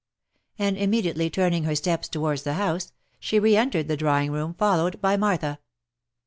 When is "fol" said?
4.55-4.77